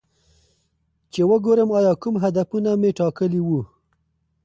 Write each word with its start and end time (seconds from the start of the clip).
چې 1.11 1.21
وګورم 1.29 1.69
ایا 1.77 1.93
کوم 2.01 2.15
هدفونه 2.23 2.69
مې 2.81 2.89
ټاکلي 2.97 3.41
وو 3.43 3.61